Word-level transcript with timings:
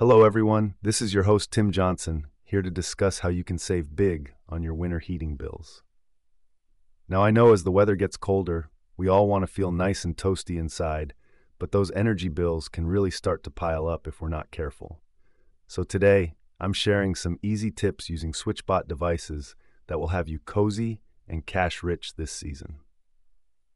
Hello, 0.00 0.24
everyone. 0.24 0.76
This 0.80 1.02
is 1.02 1.12
your 1.12 1.24
host, 1.24 1.50
Tim 1.50 1.72
Johnson, 1.72 2.28
here 2.42 2.62
to 2.62 2.70
discuss 2.70 3.18
how 3.18 3.28
you 3.28 3.44
can 3.44 3.58
save 3.58 3.94
big 3.94 4.32
on 4.48 4.62
your 4.62 4.72
winter 4.72 4.98
heating 4.98 5.36
bills. 5.36 5.82
Now, 7.06 7.22
I 7.22 7.30
know 7.30 7.52
as 7.52 7.64
the 7.64 7.70
weather 7.70 7.96
gets 7.96 8.16
colder, 8.16 8.70
we 8.96 9.08
all 9.08 9.28
want 9.28 9.42
to 9.42 9.46
feel 9.46 9.70
nice 9.70 10.02
and 10.02 10.16
toasty 10.16 10.58
inside, 10.58 11.12
but 11.58 11.72
those 11.72 11.90
energy 11.90 12.30
bills 12.30 12.70
can 12.70 12.86
really 12.86 13.10
start 13.10 13.44
to 13.44 13.50
pile 13.50 13.86
up 13.86 14.08
if 14.08 14.22
we're 14.22 14.30
not 14.30 14.50
careful. 14.50 15.02
So 15.66 15.82
today, 15.82 16.32
I'm 16.58 16.72
sharing 16.72 17.14
some 17.14 17.38
easy 17.42 17.70
tips 17.70 18.08
using 18.08 18.32
SwitchBot 18.32 18.88
devices 18.88 19.54
that 19.88 20.00
will 20.00 20.08
have 20.08 20.30
you 20.30 20.38
cozy 20.38 21.02
and 21.28 21.44
cash 21.44 21.82
rich 21.82 22.14
this 22.14 22.32
season. 22.32 22.76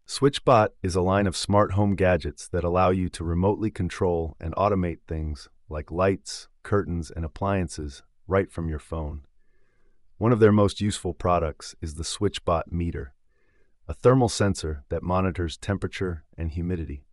SwitchBot 0.08 0.68
is 0.82 0.96
a 0.96 1.02
line 1.02 1.26
of 1.26 1.36
smart 1.36 1.72
home 1.72 1.94
gadgets 1.94 2.48
that 2.48 2.64
allow 2.64 2.88
you 2.88 3.10
to 3.10 3.24
remotely 3.24 3.70
control 3.70 4.38
and 4.40 4.54
automate 4.54 5.00
things 5.06 5.50
like 5.68 5.90
lights, 5.90 6.48
curtains, 6.62 7.10
and 7.10 7.24
appliances 7.24 8.02
right 8.26 8.50
from 8.50 8.68
your 8.68 8.78
phone. 8.78 9.22
One 10.18 10.32
of 10.32 10.40
their 10.40 10.52
most 10.52 10.80
useful 10.80 11.14
products 11.14 11.74
is 11.80 11.94
the 11.94 12.04
SwitchBot 12.04 12.70
meter, 12.70 13.14
a 13.88 13.94
thermal 13.94 14.28
sensor 14.28 14.84
that 14.88 15.02
monitors 15.02 15.56
temperature 15.56 16.24
and 16.38 16.50
humidity. 16.50 17.04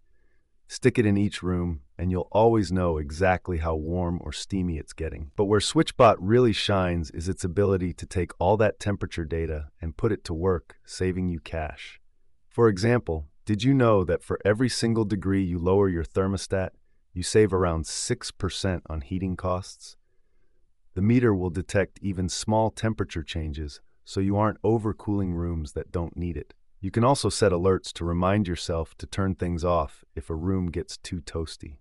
Stick 0.68 0.98
it 0.98 1.06
in 1.06 1.18
each 1.18 1.44
room, 1.44 1.82
and 1.98 2.12
you'll 2.12 2.30
always 2.32 2.72
know 2.72 2.98
exactly 2.98 3.58
how 3.58 3.76
warm 3.76 4.22
or 4.24 4.32
steamy 4.32 4.78
it's 4.78 4.94
getting. 4.94 5.32
But 5.36 5.46
where 5.46 5.60
SwitchBot 5.60 6.16
really 6.20 6.54
shines 6.54 7.12
is 7.12 7.28
its 7.28 7.44
ability 7.44 7.92
to 7.96 8.06
take 8.06 8.32
all 8.40 8.56
that 8.58 8.80
temperature 8.80 9.26
data 9.26 9.68
and 9.82 9.98
put 9.98 10.14
it 10.14 10.24
to 10.24 10.34
work, 10.34 10.78
saving 10.86 11.28
you 11.28 11.42
cash. 11.42 12.00
For 12.48 12.70
example, 12.70 13.28
did 13.46 13.64
you 13.64 13.74
know 13.74 14.06
that 14.06 14.24
for 14.24 14.40
every 14.46 14.70
single 14.70 15.04
degree 15.04 15.44
you 15.44 15.60
lower 15.60 15.90
your 15.90 16.06
thermostat, 16.06 16.70
you 17.14 17.24
save 17.24 17.54
around 17.54 17.86
6% 17.86 18.82
on 18.88 19.02
heating 19.02 19.36
costs? 19.36 19.98
The 20.94 21.02
meter 21.02 21.34
will 21.34 21.50
detect 21.50 22.00
even 22.02 22.30
small 22.30 22.70
temperature 22.70 23.24
changes 23.24 23.82
so 24.04 24.20
you 24.20 24.38
aren't 24.38 24.62
overcooling 24.62 25.34
rooms 25.34 25.74
that 25.74 25.92
don't 25.92 26.18
need 26.18 26.38
it. 26.38 26.54
You 26.80 26.92
can 26.92 27.04
also 27.04 27.30
set 27.30 27.52
alerts 27.52 27.94
to 27.94 28.06
remind 28.06 28.48
yourself 28.48 28.96
to 28.98 29.06
turn 29.06 29.36
things 29.36 29.64
off 29.64 30.04
if 30.16 30.30
a 30.30 30.36
room 30.36 30.72
gets 30.72 30.98
too 30.98 31.22
toasty. 31.22 31.78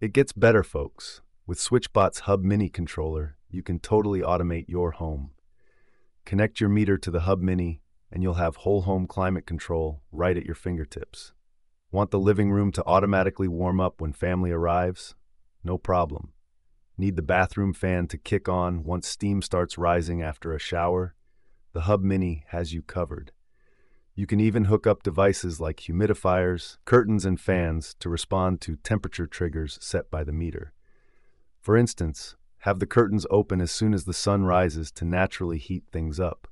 It 0.00 0.12
gets 0.12 0.32
better, 0.32 0.62
folks. 0.62 1.20
With 1.46 1.58
SwitchBot's 1.58 2.20
Hub 2.20 2.42
Mini 2.42 2.68
controller, 2.68 3.36
you 3.50 3.62
can 3.62 3.78
totally 3.78 4.20
automate 4.20 4.64
your 4.68 4.92
home. 4.92 5.32
Connect 6.24 6.60
your 6.60 6.70
meter 6.70 6.96
to 6.98 7.10
the 7.10 7.20
Hub 7.20 7.40
Mini 7.40 7.82
and 8.10 8.22
you'll 8.22 8.34
have 8.34 8.56
whole 8.56 8.82
home 8.82 9.06
climate 9.06 9.46
control 9.46 10.02
right 10.12 10.36
at 10.36 10.44
your 10.44 10.54
fingertips. 10.54 11.32
Want 11.92 12.10
the 12.10 12.18
living 12.18 12.50
room 12.50 12.72
to 12.72 12.84
automatically 12.86 13.48
warm 13.48 13.78
up 13.78 14.00
when 14.00 14.14
family 14.14 14.50
arrives? 14.50 15.14
No 15.62 15.76
problem. 15.76 16.32
Need 16.96 17.16
the 17.16 17.22
bathroom 17.22 17.74
fan 17.74 18.08
to 18.08 18.16
kick 18.16 18.48
on 18.48 18.82
once 18.82 19.06
steam 19.06 19.42
starts 19.42 19.76
rising 19.76 20.22
after 20.22 20.54
a 20.54 20.58
shower? 20.58 21.14
The 21.74 21.82
Hub 21.82 22.02
Mini 22.02 22.44
has 22.48 22.72
you 22.72 22.80
covered. 22.80 23.32
You 24.14 24.26
can 24.26 24.40
even 24.40 24.64
hook 24.64 24.86
up 24.86 25.02
devices 25.02 25.60
like 25.60 25.80
humidifiers, 25.80 26.78
curtains, 26.86 27.26
and 27.26 27.38
fans 27.38 27.94
to 28.00 28.08
respond 28.08 28.62
to 28.62 28.76
temperature 28.76 29.26
triggers 29.26 29.78
set 29.82 30.10
by 30.10 30.24
the 30.24 30.32
meter. 30.32 30.72
For 31.60 31.76
instance, 31.76 32.36
have 32.60 32.78
the 32.78 32.86
curtains 32.86 33.26
open 33.28 33.60
as 33.60 33.70
soon 33.70 33.92
as 33.92 34.04
the 34.04 34.14
sun 34.14 34.44
rises 34.44 34.90
to 34.92 35.04
naturally 35.04 35.58
heat 35.58 35.84
things 35.92 36.18
up 36.18 36.48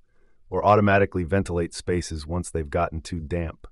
or 0.51 0.67
automatically 0.67 1.25
ventilate 1.25 1.73
spaces 1.73 2.27
once 2.27 2.51
they've 2.51 2.69
gotten 2.69 3.01
too 3.01 3.21
damp. 3.21 3.67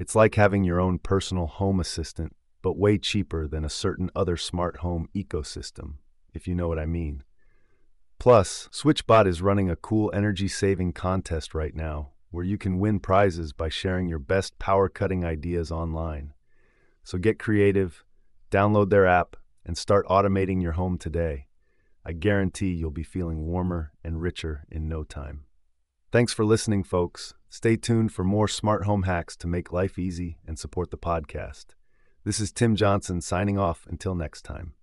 It's 0.00 0.16
like 0.16 0.36
having 0.36 0.64
your 0.64 0.80
own 0.80 0.98
personal 0.98 1.46
home 1.46 1.78
assistant, 1.78 2.34
but 2.62 2.78
way 2.78 2.96
cheaper 2.96 3.46
than 3.46 3.66
a 3.66 3.68
certain 3.68 4.10
other 4.16 4.38
smart 4.38 4.78
home 4.78 5.10
ecosystem, 5.14 5.96
if 6.32 6.48
you 6.48 6.54
know 6.54 6.68
what 6.68 6.78
I 6.78 6.86
mean. 6.86 7.22
Plus, 8.18 8.70
SwitchBot 8.72 9.26
is 9.26 9.42
running 9.42 9.68
a 9.68 9.76
cool 9.76 10.10
energy 10.14 10.48
saving 10.48 10.94
contest 10.94 11.54
right 11.54 11.76
now 11.76 12.12
where 12.30 12.46
you 12.46 12.56
can 12.56 12.78
win 12.78 12.98
prizes 12.98 13.52
by 13.52 13.68
sharing 13.68 14.08
your 14.08 14.18
best 14.18 14.58
power 14.58 14.88
cutting 14.88 15.22
ideas 15.22 15.70
online. 15.70 16.32
So 17.04 17.18
get 17.18 17.38
creative, 17.38 18.02
download 18.50 18.88
their 18.88 19.06
app, 19.06 19.36
and 19.66 19.76
start 19.76 20.06
automating 20.06 20.62
your 20.62 20.72
home 20.72 20.96
today. 20.96 21.48
I 22.06 22.12
guarantee 22.12 22.72
you'll 22.72 22.90
be 22.90 23.02
feeling 23.02 23.44
warmer 23.44 23.92
and 24.02 24.22
richer 24.22 24.64
in 24.70 24.88
no 24.88 25.04
time. 25.04 25.44
Thanks 26.12 26.32
for 26.32 26.44
listening, 26.44 26.82
folks. 26.82 27.34
Stay 27.48 27.76
tuned 27.76 28.12
for 28.12 28.24
more 28.24 28.48
smart 28.48 28.84
home 28.84 29.04
hacks 29.04 29.36
to 29.36 29.46
make 29.46 29.70
life 29.70 29.96
easy 29.96 30.38
and 30.44 30.58
support 30.58 30.90
the 30.90 30.98
podcast. 30.98 31.66
This 32.24 32.40
is 32.40 32.50
Tim 32.50 32.74
Johnson 32.74 33.20
signing 33.20 33.58
off 33.58 33.86
until 33.88 34.16
next 34.16 34.42
time. 34.42 34.74